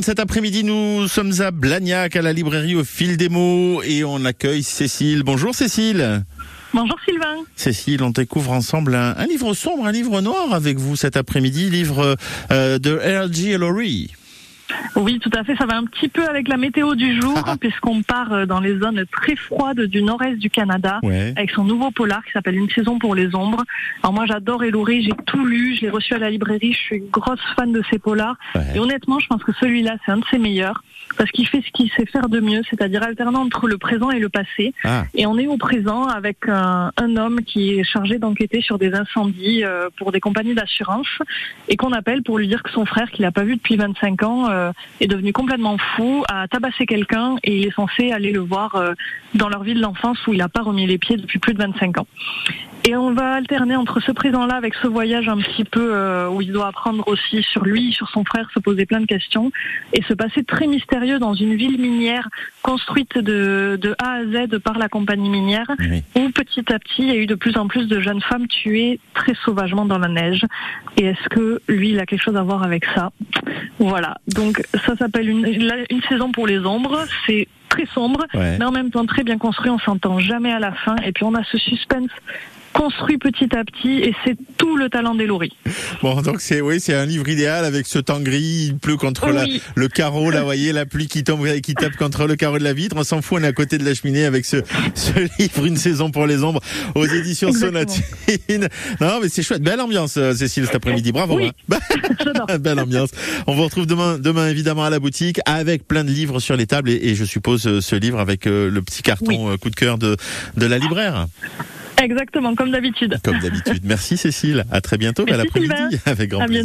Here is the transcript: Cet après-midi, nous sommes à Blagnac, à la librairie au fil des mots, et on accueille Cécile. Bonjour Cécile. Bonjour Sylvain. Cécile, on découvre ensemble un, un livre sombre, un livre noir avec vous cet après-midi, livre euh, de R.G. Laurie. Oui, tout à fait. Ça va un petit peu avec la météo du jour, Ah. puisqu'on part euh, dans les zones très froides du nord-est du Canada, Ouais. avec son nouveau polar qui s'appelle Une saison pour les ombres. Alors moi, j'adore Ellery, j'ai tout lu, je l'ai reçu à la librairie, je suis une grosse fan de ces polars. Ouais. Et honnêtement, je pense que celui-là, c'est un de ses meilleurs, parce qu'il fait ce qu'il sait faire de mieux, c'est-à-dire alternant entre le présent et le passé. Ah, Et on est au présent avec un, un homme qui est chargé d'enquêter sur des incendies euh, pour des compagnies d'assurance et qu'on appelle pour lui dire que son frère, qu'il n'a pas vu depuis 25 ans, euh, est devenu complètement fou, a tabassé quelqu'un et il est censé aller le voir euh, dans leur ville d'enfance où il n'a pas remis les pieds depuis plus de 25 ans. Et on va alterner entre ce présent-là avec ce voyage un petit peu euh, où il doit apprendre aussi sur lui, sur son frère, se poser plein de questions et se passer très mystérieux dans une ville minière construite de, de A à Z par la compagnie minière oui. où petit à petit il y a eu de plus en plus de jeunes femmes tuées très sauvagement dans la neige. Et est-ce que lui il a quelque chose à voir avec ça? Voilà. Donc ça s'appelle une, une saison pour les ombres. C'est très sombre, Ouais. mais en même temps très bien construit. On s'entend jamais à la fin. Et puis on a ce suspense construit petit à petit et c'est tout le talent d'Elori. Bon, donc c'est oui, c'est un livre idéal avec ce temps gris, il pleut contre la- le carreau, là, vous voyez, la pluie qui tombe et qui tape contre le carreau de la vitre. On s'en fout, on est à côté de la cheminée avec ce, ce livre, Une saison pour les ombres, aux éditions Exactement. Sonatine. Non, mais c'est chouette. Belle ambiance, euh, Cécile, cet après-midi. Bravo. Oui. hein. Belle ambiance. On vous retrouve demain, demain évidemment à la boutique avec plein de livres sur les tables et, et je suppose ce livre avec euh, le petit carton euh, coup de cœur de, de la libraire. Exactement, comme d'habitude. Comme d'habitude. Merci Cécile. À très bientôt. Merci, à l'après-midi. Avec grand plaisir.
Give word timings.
Cet 0.00 0.18
après-midi, 0.18 0.64
nous 0.64 1.08
sommes 1.08 1.42
à 1.42 1.50
Blagnac, 1.50 2.16
à 2.16 2.22
la 2.22 2.32
librairie 2.32 2.74
au 2.74 2.84
fil 2.84 3.18
des 3.18 3.28
mots, 3.28 3.82
et 3.82 4.02
on 4.02 4.24
accueille 4.24 4.62
Cécile. 4.62 5.24
Bonjour 5.24 5.54
Cécile. 5.54 6.24
Bonjour 6.72 6.96
Sylvain. 7.06 7.36
Cécile, 7.54 8.02
on 8.02 8.08
découvre 8.08 8.52
ensemble 8.52 8.94
un, 8.94 9.14
un 9.14 9.26
livre 9.26 9.52
sombre, 9.52 9.84
un 9.84 9.92
livre 9.92 10.22
noir 10.22 10.54
avec 10.54 10.78
vous 10.78 10.96
cet 10.96 11.18
après-midi, 11.18 11.68
livre 11.68 12.16
euh, 12.50 12.78
de 12.78 12.92
R.G. 12.96 13.58
Laurie. 13.58 14.10
Oui, 14.96 15.18
tout 15.18 15.30
à 15.36 15.44
fait. 15.44 15.56
Ça 15.56 15.66
va 15.66 15.76
un 15.76 15.84
petit 15.84 16.08
peu 16.08 16.24
avec 16.26 16.48
la 16.48 16.56
météo 16.56 16.94
du 16.94 17.20
jour, 17.20 17.38
Ah. 17.46 17.56
puisqu'on 17.58 18.02
part 18.02 18.32
euh, 18.32 18.46
dans 18.46 18.60
les 18.60 18.78
zones 18.78 19.04
très 19.12 19.36
froides 19.36 19.80
du 19.80 20.02
nord-est 20.02 20.36
du 20.38 20.50
Canada, 20.50 21.00
Ouais. 21.02 21.32
avec 21.36 21.50
son 21.50 21.64
nouveau 21.64 21.90
polar 21.90 22.24
qui 22.24 22.32
s'appelle 22.32 22.56
Une 22.56 22.70
saison 22.70 22.98
pour 22.98 23.14
les 23.14 23.34
ombres. 23.34 23.62
Alors 24.02 24.12
moi, 24.12 24.24
j'adore 24.26 24.64
Ellery, 24.64 25.02
j'ai 25.04 25.12
tout 25.26 25.44
lu, 25.44 25.74
je 25.76 25.82
l'ai 25.82 25.90
reçu 25.90 26.14
à 26.14 26.18
la 26.18 26.30
librairie, 26.30 26.72
je 26.72 26.78
suis 26.78 26.96
une 26.96 27.10
grosse 27.10 27.40
fan 27.56 27.72
de 27.72 27.82
ces 27.90 27.98
polars. 27.98 28.36
Ouais. 28.54 28.62
Et 28.74 28.78
honnêtement, 28.78 29.18
je 29.18 29.26
pense 29.26 29.42
que 29.42 29.52
celui-là, 29.60 29.96
c'est 30.04 30.12
un 30.12 30.18
de 30.18 30.24
ses 30.30 30.38
meilleurs, 30.38 30.82
parce 31.18 31.30
qu'il 31.30 31.46
fait 31.46 31.62
ce 31.66 31.70
qu'il 31.72 31.90
sait 31.92 32.06
faire 32.06 32.28
de 32.28 32.40
mieux, 32.40 32.62
c'est-à-dire 32.70 33.02
alternant 33.02 33.42
entre 33.42 33.68
le 33.68 33.78
présent 33.78 34.10
et 34.10 34.18
le 34.18 34.28
passé. 34.28 34.72
Ah, 34.84 35.04
Et 35.14 35.26
on 35.26 35.38
est 35.38 35.46
au 35.46 35.56
présent 35.56 36.04
avec 36.04 36.48
un, 36.48 36.90
un 36.96 37.16
homme 37.16 37.40
qui 37.42 37.78
est 37.78 37.84
chargé 37.84 38.18
d'enquêter 38.18 38.60
sur 38.62 38.78
des 38.78 38.94
incendies 38.94 39.64
euh, 39.64 39.88
pour 39.96 40.12
des 40.12 40.20
compagnies 40.20 40.54
d'assurance 40.54 41.06
et 41.68 41.76
qu'on 41.76 41.92
appelle 41.92 42.22
pour 42.22 42.38
lui 42.38 42.48
dire 42.48 42.62
que 42.62 42.70
son 42.70 42.86
frère, 42.86 43.10
qu'il 43.10 43.22
n'a 43.24 43.32
pas 43.32 43.44
vu 43.44 43.56
depuis 43.56 43.76
25 43.76 44.22
ans, 44.22 44.48
euh, 44.48 44.63
est 45.00 45.06
devenu 45.06 45.32
complètement 45.32 45.76
fou, 45.78 46.24
a 46.28 46.48
tabassé 46.48 46.86
quelqu'un 46.86 47.36
et 47.42 47.58
il 47.58 47.66
est 47.66 47.74
censé 47.74 48.12
aller 48.12 48.32
le 48.32 48.40
voir 48.40 48.74
euh, 48.74 48.92
dans 49.34 49.48
leur 49.48 49.62
ville 49.62 49.80
d'enfance 49.80 50.18
où 50.26 50.32
il 50.32 50.38
n'a 50.38 50.48
pas 50.48 50.62
remis 50.62 50.86
les 50.86 50.98
pieds 50.98 51.16
depuis 51.16 51.38
plus 51.38 51.54
de 51.54 51.58
25 51.58 51.98
ans. 51.98 52.06
Et 52.86 52.94
on 52.94 53.14
va 53.14 53.32
alterner 53.32 53.76
entre 53.76 54.00
ce 54.00 54.12
présent-là 54.12 54.56
avec 54.56 54.74
ce 54.74 54.86
voyage 54.86 55.26
un 55.26 55.38
petit 55.38 55.64
peu 55.64 55.94
euh, 55.94 56.28
où 56.28 56.42
il 56.42 56.52
doit 56.52 56.66
apprendre 56.66 57.02
aussi 57.08 57.42
sur 57.42 57.64
lui, 57.64 57.94
sur 57.94 58.10
son 58.10 58.24
frère, 58.24 58.46
se 58.52 58.58
poser 58.58 58.84
plein 58.84 59.00
de 59.00 59.06
questions 59.06 59.50
et 59.94 60.02
se 60.02 60.12
passer 60.12 60.44
très 60.44 60.66
mystérieux 60.66 61.18
dans 61.18 61.32
une 61.32 61.54
ville 61.54 61.80
minière 61.80 62.28
construite 62.60 63.16
de, 63.16 63.78
de 63.80 63.94
A 63.98 64.16
à 64.16 64.24
Z 64.24 64.58
par 64.58 64.76
la 64.76 64.90
compagnie 64.90 65.30
minière 65.30 65.66
oui. 65.78 66.02
où 66.14 66.28
petit 66.28 66.70
à 66.70 66.78
petit 66.78 67.02
il 67.02 67.08
y 67.08 67.12
a 67.12 67.16
eu 67.16 67.26
de 67.26 67.34
plus 67.34 67.56
en 67.56 67.68
plus 67.68 67.86
de 67.88 68.00
jeunes 68.00 68.20
femmes 68.20 68.48
tuées 68.48 69.00
très 69.14 69.34
sauvagement 69.46 69.86
dans 69.86 69.98
la 69.98 70.08
neige. 70.08 70.44
Et 70.98 71.06
est-ce 71.06 71.28
que 71.30 71.62
lui 71.68 71.90
il 71.90 72.00
a 72.00 72.04
quelque 72.04 72.22
chose 72.22 72.36
à 72.36 72.42
voir 72.42 72.62
avec 72.62 72.84
ça? 72.94 73.12
Voilà. 73.78 74.18
Donc 74.28 74.62
ça 74.86 74.94
s'appelle 74.94 75.30
une, 75.30 75.46
une 75.90 76.02
saison 76.02 76.32
pour 76.32 76.46
les 76.46 76.58
ombres. 76.58 76.98
C'est 77.26 77.48
très 77.74 77.86
sombre, 77.94 78.24
Ouais. 78.34 78.56
mais 78.58 78.64
en 78.64 78.72
même 78.72 78.90
temps 78.90 79.06
très 79.06 79.24
bien 79.24 79.38
construit. 79.38 79.70
On 79.70 79.78
s'entend 79.78 80.18
jamais 80.20 80.52
à 80.52 80.58
la 80.60 80.72
fin. 80.72 80.96
Et 81.04 81.12
puis 81.12 81.24
on 81.24 81.34
a 81.34 81.42
ce 81.50 81.58
suspense 81.58 82.10
construit 82.72 83.18
petit 83.18 83.54
à 83.56 83.62
petit 83.62 84.00
et 84.02 84.16
c'est 84.24 84.36
tout 84.58 84.76
le 84.76 84.88
talent 84.88 85.14
d'Elori. 85.14 85.52
Bon, 86.02 86.20
donc 86.22 86.40
c'est 86.40 86.60
oui, 86.60 86.80
c'est 86.80 86.92
un 86.94 87.06
livre 87.06 87.28
idéal 87.28 87.64
avec 87.64 87.86
ce 87.86 88.00
temps 88.00 88.18
gris, 88.18 88.66
il 88.70 88.76
pleut 88.76 88.96
contre 88.96 89.28
la- 89.28 89.44
le 89.76 89.86
carreau, 89.88 90.28
là, 90.32 90.40
vous 90.40 90.46
voyez, 90.46 90.72
la 90.72 90.84
pluie 90.84 91.06
qui 91.06 91.22
tombe 91.22 91.46
et 91.46 91.60
qui 91.60 91.74
tape 91.74 91.94
contre 91.94 92.26
le 92.26 92.34
carreau 92.34 92.58
de 92.58 92.64
la 92.64 92.72
vitre. 92.72 92.96
On 92.98 93.04
s'en 93.04 93.22
fout, 93.22 93.38
on 93.40 93.44
est 93.44 93.46
à 93.46 93.52
côté 93.52 93.78
de 93.78 93.84
la 93.84 93.94
cheminée 93.94 94.24
avec 94.24 94.44
ce, 94.44 94.56
ce 94.96 95.12
livre, 95.38 95.64
Une 95.66 95.76
saison 95.76 96.10
pour 96.10 96.26
les 96.26 96.42
ombres, 96.42 96.60
aux 96.96 97.06
éditions 97.06 97.50
Exactement. 97.50 97.84
Sonatine. 97.86 98.68
Non, 99.00 99.20
mais 99.22 99.28
c'est 99.28 99.44
chouette. 99.44 99.62
Belle 99.62 99.80
ambiance, 99.80 100.16
euh, 100.16 100.34
Cécile, 100.34 100.66
cet 100.66 100.74
après-midi. 100.74 101.12
Bravo. 101.12 101.36
Oui. 101.36 101.52
hein. 101.72 101.78
Belle 102.58 102.80
ambiance. 102.80 103.10
On 103.46 103.54
vous 103.54 103.62
retrouve 103.62 103.86
demain, 103.86 104.18
demain 104.18 104.48
évidemment 104.48 104.82
à 104.84 104.90
la 104.90 104.98
boutique 104.98 105.38
avec 105.46 105.86
plein 105.86 106.02
de 106.02 106.10
livres 106.10 106.40
sur 106.40 106.56
les 106.56 106.66
tables 106.66 106.90
et, 106.90 106.98
et 107.04 107.14
je 107.14 107.24
suppose 107.24 107.63
ce 107.80 107.96
livre 107.96 108.20
avec 108.20 108.46
euh, 108.46 108.70
le 108.70 108.82
petit 108.82 109.02
carton 109.02 109.50
euh, 109.50 109.56
coup 109.56 109.70
de 109.70 109.76
cœur 109.76 109.98
de, 109.98 110.16
de 110.56 110.66
la 110.66 110.78
libraire. 110.78 111.26
Exactement, 112.02 112.54
comme 112.54 112.70
d'habitude. 112.70 113.18
Comme 113.22 113.38
d'habitude. 113.38 113.82
Merci 113.84 114.16
Cécile. 114.16 114.64
À 114.70 114.80
très 114.80 114.98
bientôt. 114.98 115.24
Merci, 115.24 115.40
à 115.40 115.44
l'après-midi. 115.44 116.00
Avec 116.06 116.30
grand 116.30 116.44
plaisir. 116.44 116.62